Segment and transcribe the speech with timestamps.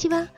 [0.00, 0.28] ちは。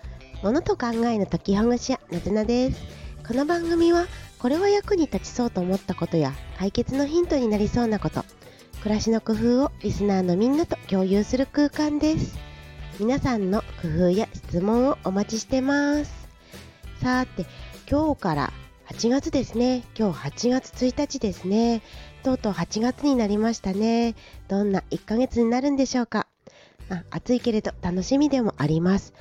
[0.43, 2.83] 物と考えの解きほぐし屋なずなです。
[3.25, 4.07] この番組は
[4.41, 8.25] これは役に立ちそうと思ったことや解決のヒントになりそうなこと
[8.83, 12.37] 暮らしの工夫をリスナーのみんなと共有する空間です。
[12.99, 16.29] 皆さんの工夫や質問をお待ちしてます。
[17.01, 17.47] さて
[17.89, 18.53] 今日から
[18.89, 19.85] 8月ですね。
[19.97, 21.83] 今日8月1日ですね。
[22.25, 24.17] とうとう8月になりましたね。
[24.49, 26.27] どんな1ヶ月になるんでしょうか。
[26.91, 29.15] あ暑いけれど楽しみでもあります。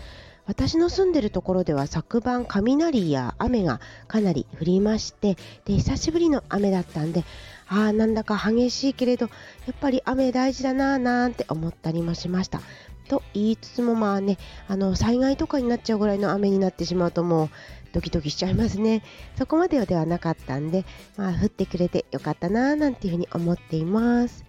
[0.46, 7.24] 私の住んでるところでは昨晩雷や雨がかなり降りましてで久しぶりの雨だったんで
[7.68, 9.28] ああなんだか激しいけれど
[9.66, 12.62] やっぱり雨大事だなぁなんて思ったりもしました。
[13.08, 14.38] と言いつつもまあね
[14.68, 17.50] あの災害とかになっちゃうぐらいの雨になってしまうともう
[17.94, 19.04] ドキドキしちゃいますね。
[19.38, 20.86] そこまでではなかったんで
[21.18, 24.46] まあ降ってくれてよかったなぁなんていうふうに思っています。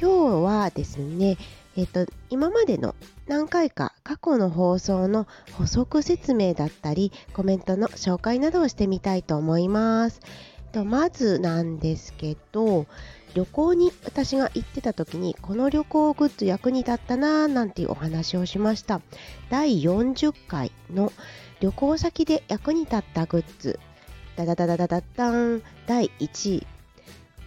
[0.00, 1.38] 今日はですね
[1.76, 2.94] えっ、と今までの
[3.26, 10.20] 何回か過去の放送の補足説明だったりコメントの紹介などをしてみたいと思います。
[10.72, 12.86] とまずなんですけど
[13.34, 19.00] 旅行に私が行ってた時にこの旅行グッズ役に立ったなーなんていうお話をしました。
[19.50, 21.12] 第40回の
[21.60, 23.80] 旅行先で役に立ったグッズ。
[24.36, 25.62] ダダダダダダダン。
[25.86, 26.66] 第1位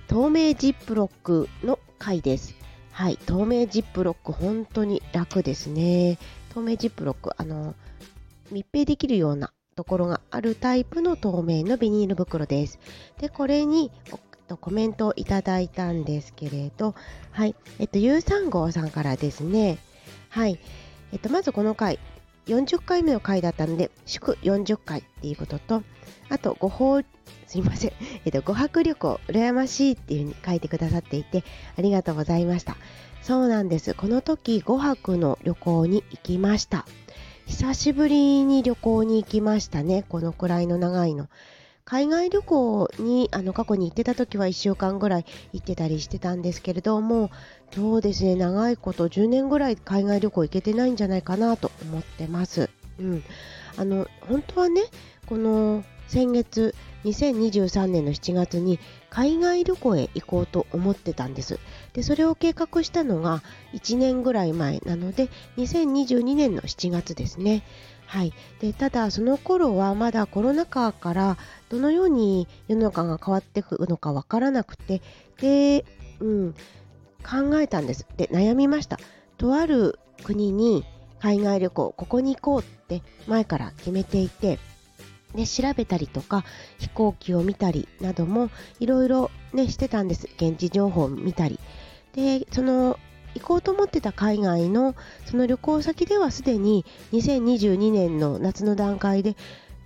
[0.08, 2.67] 透明ジップロックの回です。
[2.98, 6.18] はい、透明ジップロック本当に楽ですね。
[6.52, 7.76] 透明ジップロック、あの、
[8.50, 12.80] 密閉できるようなところがあるタイプの透明のビニール袋です。
[13.20, 13.92] で、これに
[14.60, 16.96] コメントをいただいたんですけれど、
[17.30, 19.78] はい、えっと、U3 号さんからですね、
[20.30, 20.60] はい、
[21.14, 22.00] えっと、まずこの回、
[22.48, 25.84] 40回目の回だったので、祝40回っていうことと、
[26.30, 27.02] あと、ご報、
[27.46, 27.92] すいません、
[28.26, 31.44] えっと、語泊旅行、羨ましいっていうふうに書いてくださっていて、
[31.78, 32.78] ありがとうございました。
[33.22, 33.94] そうなんです。
[33.94, 36.86] この時、5泊の旅行に行きました。
[37.46, 40.04] 久しぶりに旅行に行きましたね。
[40.08, 41.28] このくらいの長いの。
[41.88, 47.32] 海外旅行にあの過去に行ってた時は1週間ぐらい行ってたりしてたんですけれども
[47.72, 52.70] そうですね長いこと10年ぐらい海外旅行行けてないんじゃないかなと思ってます。
[53.00, 53.24] うん、
[53.78, 54.82] あの本当はね
[55.28, 56.76] この先月
[57.06, 61.58] 2023年の7月に海外旅行へ行こうと思ってたんです。
[61.94, 63.42] でそれを計画したのが
[63.74, 67.64] 1年ぐらい前なので2022年の7月ですね。
[68.08, 71.38] はい、でただその頃はまだコロナ禍から
[71.70, 75.02] どのように世の中が変わっていくのかわからなくて
[75.40, 75.86] で、
[76.22, 76.54] うん、
[77.24, 78.08] 考えたんです。
[78.16, 78.98] で悩みました。
[79.38, 80.86] とある国に
[81.20, 84.58] 海外旅行ここに行こうって前から決めていて
[85.36, 86.46] で調べたりとか
[86.80, 90.30] 飛行機を見たりなどもいろいろねしてたんです。
[90.38, 91.60] 現地情報を見たり。
[92.14, 92.98] でその
[93.40, 99.36] 行こうと思ってた海外のその旅行先ではすでに2022年の夏の段階で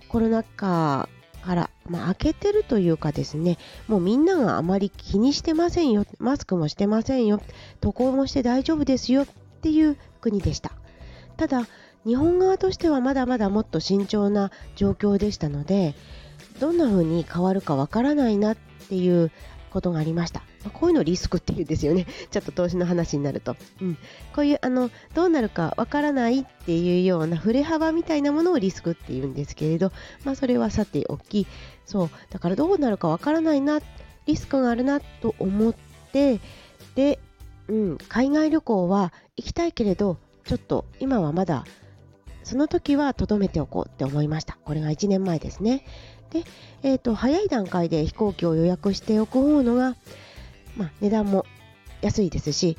[0.08, 1.08] コロナ禍
[1.44, 3.58] から、まあ、開けてるというかですね
[3.88, 7.40] もうみんながあまり気にしてませんよマスクもしてませんよ
[7.80, 9.26] 渡航もして大丈夫ですよっ
[9.60, 10.72] ていう国でした。
[11.36, 11.66] ただ
[12.04, 15.94] 日本側としてはまだまだもっと慎重な状況でしたので
[16.60, 18.56] どんな風に変わるかわからないなっ
[18.88, 19.30] ていう
[19.72, 20.40] ことがありました。
[20.64, 22.06] まあ、こういうのリスクっていうんですよね。
[22.30, 23.56] ちょっと投資の話になると。
[23.80, 23.94] うん。
[24.34, 29.92] こういう、あの、どうなるかわからないっていうような振れ幅みたいなものをリスクっていうんですけれど、
[30.24, 31.46] まあ、それはさておき、
[31.86, 32.10] そう。
[32.30, 33.80] だからどうなるかわからないな、
[34.26, 35.74] リスクがあるなと思っ
[36.12, 36.40] て、
[36.94, 37.18] で、
[37.68, 41.64] うん、海外旅行は行きたいけれど、ちょっと今はまだ
[42.44, 44.58] その時は留めておこうって思いました。
[44.64, 45.84] これが1年前ですね。
[46.32, 46.44] で、
[46.82, 49.96] えーと、早い段階で飛行機を予約しておく方のが、
[50.76, 51.44] まあ、値段も
[52.00, 52.78] 安いですし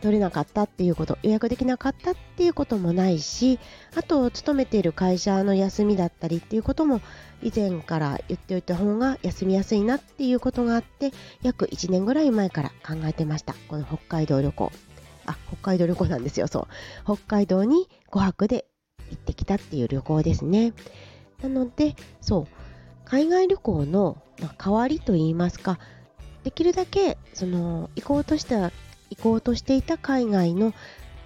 [0.00, 3.58] 取れなかったっていうこと予約できなかったっていうこともないし
[3.96, 7.00] あと勤めている会社の休みだったりっていうことも
[7.42, 13.54] 以前から言っておいた方が休みやすいなっていうことがあって約1年ぐらい前から考えてました。
[13.68, 14.72] この北海道旅行。
[15.26, 16.68] あ北海道旅行なんですよそ
[17.06, 17.16] う。
[17.16, 18.66] 北海道に5泊で
[19.10, 20.72] 行ってきたっていう旅行ですね。
[21.42, 22.57] なのでそう。
[23.10, 24.18] 海外旅行の、
[24.58, 25.78] 代わりといいますか
[26.44, 28.70] できるだけその行こうとした
[29.10, 30.72] 行こうとしていた海外の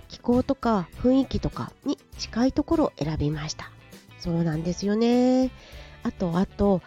[0.09, 3.71] 気候とか雰囲気とかに近いところを選びました。
[4.19, 5.51] そうなんですよね。
[6.03, 6.81] あとあと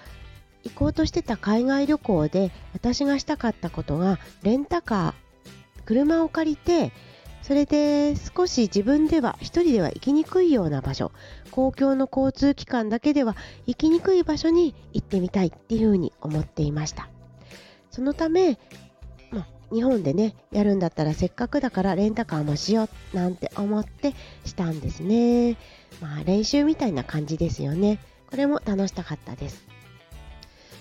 [0.63, 6.91] 行こうとしてた海外旅行で私がしたかったことがレンタカー車を借りて
[7.45, 11.11] それで少し自分では一人では行きにくいような場所
[11.51, 13.35] 公共の交通機関だけでは
[13.67, 17.07] 行きにくい場所に行ってみたいっていうふうに思っていました。
[17.91, 18.57] そのため、
[19.29, 25.55] ま日本でねやるんだったらせっかくだからレンタカーもしようなんて思ってしたんですね。
[26.01, 27.99] まあ練習みたいな感じですよね。
[28.27, 29.67] これも楽しかったです。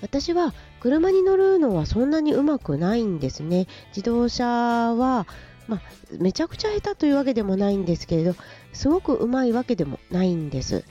[0.01, 3.67] 私は車に乗るのはそんなにうまくないんですね。
[3.89, 5.27] 自動車は
[5.67, 5.81] まあ、
[6.21, 8.35] めちゃくちゃ下手というわけでもないんですけれど
[8.73, 10.85] すごくうまいわけでもないんです。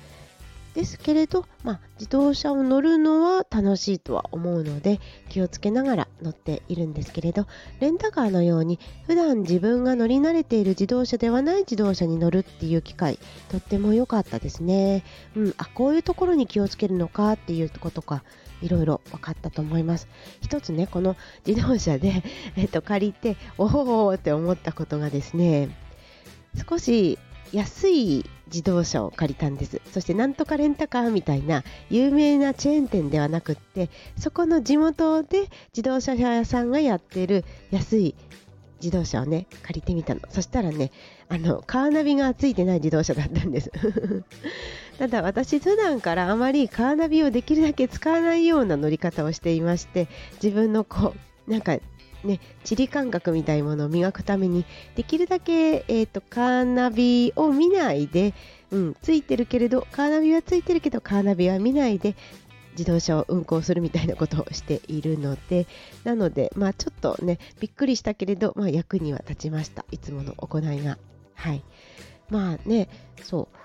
[0.74, 5.00] ですけれど、まあ、自動車を乗るのは楽しいとは思うので
[5.30, 7.48] 気をつけながら乗っているんですけれど
[7.80, 15.04] レンタカーのように普段自分が乗り慣れている自動車ではない自動車に乗るっていう機会とっても良かったですね、
[15.36, 18.24] うん、あこういうところに気をつけるのかっていうことか
[18.62, 20.08] いろいろ分かったと思います。
[20.42, 22.24] 一つねこの自動車で、
[22.56, 25.70] えっと、借りておおって思ったことがですね
[26.70, 27.20] 少し
[27.54, 29.80] 安い自動車を借りたんです。
[29.92, 38.16] そしてなんとかレンタカーみたいな有名なチェーン店ではなくってそこの地元で自動車屋さんがやってる安い
[38.82, 40.22] 自動車をね借りてみたの。
[40.30, 40.92] そしたらね
[41.30, 43.72] あのカーナビがついてない自動車だったんです。
[44.98, 50.08] ただ私普段からあまりカーナビをできるだけ使わないような乗り方をしていまして
[50.42, 51.14] 自分のこ
[51.48, 51.78] うなんか
[52.24, 54.66] ね、地理感覚みたいなものを磨くために
[54.96, 58.34] できるだけ、えーと、カーナビを見ないで、
[58.72, 62.16] うん、ついてるけれどカーナビはついてるけどカーナビは見ないで
[62.72, 65.68] 自動車を運行するみたいなことをしているので
[66.04, 69.86] なので、まあ、ちょっとねびっくりしたけれど、まあ、役には立ちました。
[69.92, 70.98] いつもの行いが。
[71.36, 71.64] はい。
[72.30, 72.90] まあね
[73.22, 73.58] そう。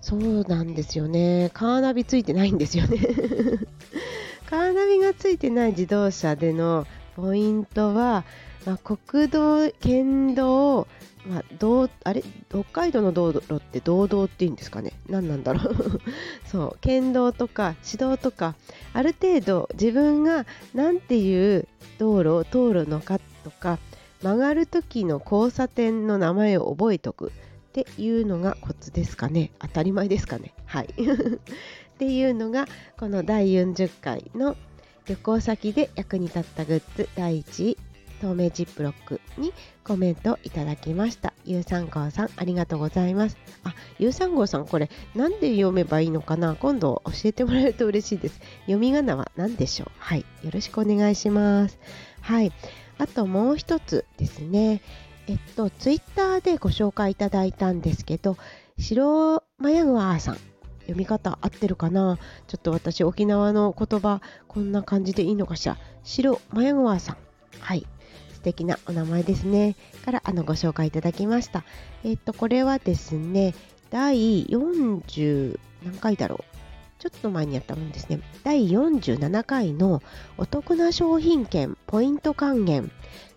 [0.00, 1.50] そうなんですよね。
[1.52, 2.98] カーナビついてないんですよね。
[4.48, 8.24] カーナビがついてない自動車でのポイントは、
[8.66, 10.86] まあ、国道、県道、
[11.26, 12.22] まあ、道あれ？
[12.50, 14.92] 北海道の道路って道道っていうんですかね？
[15.08, 16.00] 何なんだろう？
[16.46, 16.78] そう。
[16.82, 18.54] 県道とか市道とか
[18.92, 21.66] ある程度自分が何ていう
[21.98, 23.78] 道路を通るのかとか
[24.22, 27.28] 曲がる時の交差点の名前を覚えておく。
[27.28, 29.50] っていうのがコツですかね？
[29.58, 30.52] 当たり前ですかね？
[30.66, 30.86] はい。
[30.96, 32.66] っていうのが
[32.98, 34.54] この第40回の
[35.08, 37.78] 旅行先で役に立ったグッズ第1位
[38.20, 39.52] 透明ジップロックに
[39.84, 41.34] コメントいただきました。
[41.44, 43.36] ゆうさんごうさん、ありがとうございます。
[43.62, 46.54] あ、ゆうさんごうさん、これ、なんで読めばいいのかな？
[46.54, 48.40] 今度教えてもらえると嬉しいです。
[48.60, 49.88] 読み仮名は何でしょう？
[49.98, 50.24] はい。
[50.42, 51.78] よろしくお願いします。
[52.22, 52.52] はい。
[52.98, 54.80] あともう一つですね。
[55.28, 58.38] えっと、ツイッターでご紹介いただいたんですけど、
[58.78, 60.38] 白マヤグワーさん
[60.86, 62.18] 読み方合ってるかな？
[62.46, 65.76] ちょっと私沖縄の言葉こんな感じでいいのかしら？
[66.04, 67.16] 白マヤゴワさん。
[67.60, 67.86] はい。
[68.32, 69.74] 素敵なお名前ですね。
[70.04, 71.64] からあのご紹介いただきました。
[72.04, 73.54] えっとこれはですね
[73.90, 76.44] 第40何回だろう？
[76.98, 78.20] ちょっと前にやったものですね。
[78.44, 80.02] 第47回の
[80.38, 82.90] お得な商品券ポイント還元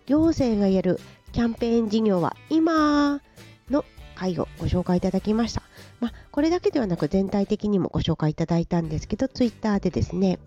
[0.06, 0.98] 行政がやる
[1.32, 3.20] キャンペーン事業は今
[3.68, 3.84] の
[4.20, 5.62] 回をご紹介いただきました
[5.98, 10.38] まあ、これだけではなく全体的にもご紹介いただいたんですけど、ツイッターでですね、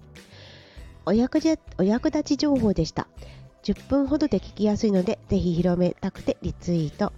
[1.06, 3.08] お役じお役立ち情報でした。
[3.64, 7.14] 10分ほどで聞きやすいので、ぜひ広めたくてリツイート。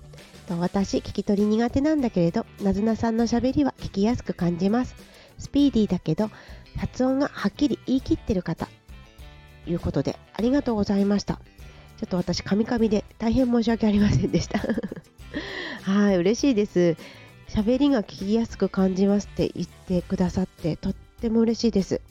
[0.59, 4.95] 私、聞き取り苦手なんだけれど、なずなさんのしゃべりは聞きやすく感じます。
[5.39, 6.29] スピーディーだけど、
[6.77, 8.67] 発音がはっきり言い切ってる方。
[9.63, 11.39] ということで、ありがとうございました。
[11.97, 14.59] ちょっと私、カミカミで大変申し訳ありませんでした。
[15.83, 16.97] はい、嬉しいです。
[17.47, 22.01] 喋りが聞きやすく感じますって言ってくださってとっても嬉しいです。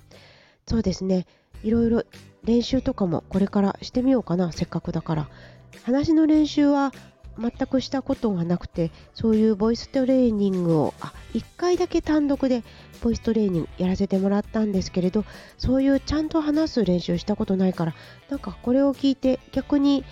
[0.67, 1.27] そうですね。
[1.63, 2.05] いろいろ
[2.45, 5.29] 練習とかもこれからしてみようかなせっかくだから。
[5.83, 6.93] 話の練習は
[7.39, 12.63] 全くしたことがなくてそういうボイストレーニングをあ1回だけ単独で
[13.03, 15.25] ボイストレーニングやらせてもらったんですけれど
[15.59, 17.95] そういうちゃんと話す練習したことないから
[18.31, 20.05] なんかこれを聞いて逆に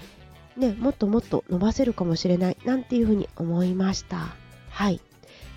[0.56, 4.34] ねもっともっと伸ばせるかもしれないなんていうふうに思いました。
[4.70, 5.00] はい。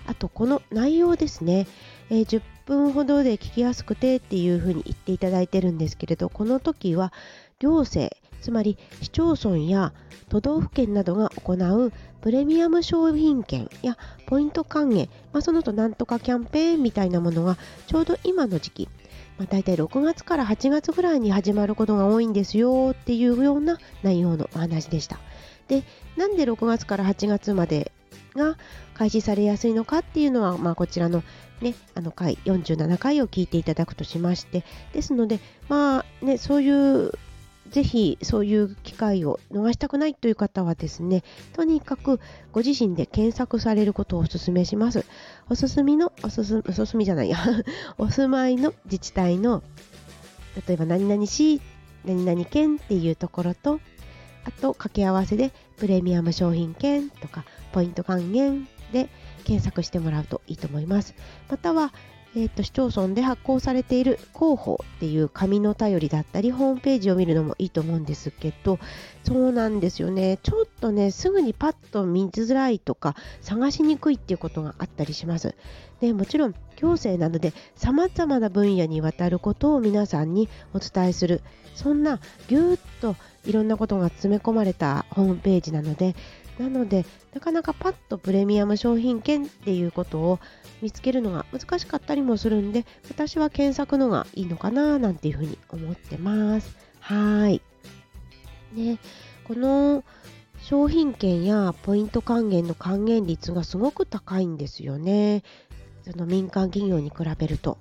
[0.06, 1.66] あとこの内容ですね、
[2.10, 7.12] えー、10分ほどで聞きやすくてっていうふうに言っていただいてるんですけれどこの時は
[7.58, 9.92] 行政つまり市町村や
[10.28, 13.98] 都道府県などが行うプレミアム商品券や
[14.28, 17.56] ポイント還元、まあ、そのとなんとかキャンペーンみたいなものが
[17.88, 18.88] ちょうど今の時期、
[19.36, 25.18] まあ、大体6月から8月ぐらいに始まることが多いんですよっていうような内容のお話でした。
[25.66, 25.82] で
[26.16, 27.90] なんで6月から8月まで
[28.36, 28.56] が
[28.94, 31.24] 開始されやすいのかっていうのは、まあ、こちらの,、
[31.60, 34.62] ね、あの回47回を聞いていただくとしまして
[34.92, 37.10] ですので、まあね、そういう
[37.70, 42.20] ぜひそういう機会を逃したくないという方はですね、とにかく
[42.52, 45.04] ご自身で検索されることをお勧めします。
[45.48, 47.38] おすすめの、おすすおすすめじゃないや、
[47.98, 49.62] お住まいの自治体の、
[50.66, 51.60] 例えば何々市、
[52.04, 53.80] 何々県っていうところと、
[54.44, 59.08] あと掛け合わせでプレミアム商品券とかポイント還元で
[59.44, 61.14] 検索してもらうといいと思います。
[61.48, 61.92] または、
[62.38, 68.78] えーと、市町村で発行されている広報っていう紙の便りだったりホームページを見るのもいいと思うんですけど
[69.24, 70.38] そうなんですよね。
[70.42, 75.54] ちょっとねすぐにパッと見づらいとか探しにくいっていうことがあったりします。
[76.00, 81.40] でもちろん行政なのでさまざまな分野にわたることを皆さんにお伝えする。
[81.74, 86.14] そんなぎゅっといろんなことが詰め込まれたホームページなので
[86.58, 90.38] なのでなかなかパッとプレミアム商品券っていうことを
[90.80, 96.76] 見つけるのが難しかったりもするんで私は検索のがいいのかななんていうふうに思ってます。
[97.00, 97.62] はい。
[98.74, 98.98] ね
[99.44, 100.02] この
[100.60, 105.44] 商品券やポイント還元の還元率がすごく高いんですよね。
[106.10, 107.78] その民間企業に比べると。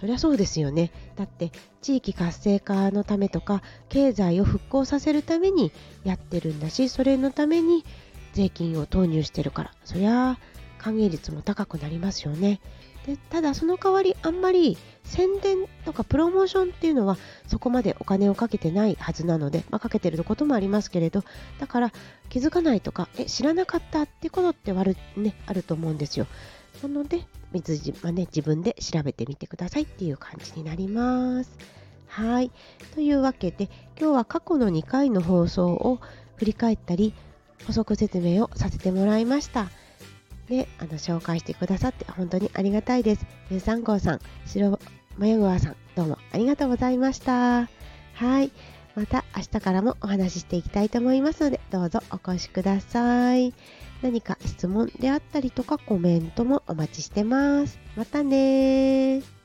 [0.00, 0.90] そりゃそうですよね。
[1.16, 1.52] だって
[1.82, 5.72] 地域活性化のためとか経済を復興させるために
[6.04, 7.84] やってるんだしそれのために
[8.32, 10.38] 税金を投入してるからそりゃ
[10.78, 12.60] 還元率も高くなりますよね。
[13.06, 17.16] でただその代わりあんまり宣伝とかプロモーションっていうのは
[17.46, 21.24] そこまでお金をかけてないはずなので、まあ、かけてることもありますけれど
[21.58, 21.92] だから
[22.28, 26.26] 気づかないとかえ知らなかったってことって悪、ね、あると思うんですよ。
[26.82, 31.50] なので水、まね、自分で調べてみてくださいっていう感じになります。
[32.06, 32.50] はい。
[32.94, 36.00] というわけで今日は過去の2回の放送を
[36.36, 37.14] 振り返ったり
[37.66, 39.68] 補足説明をさせてもらいました。
[40.48, 43.26] で、あの紹介してくださって本当にありがたいです。
[43.50, 44.78] 13号さん、白
[45.16, 47.68] マヨグワさん、どうもありがとうございました。
[48.14, 48.50] はい。
[48.96, 53.54] また明日からもお話ししていきたいと思いますので、どうぞお越しください。
[54.02, 57.78] 何か質問であったりとかコメントもお待ちしてます。
[57.96, 59.39] またね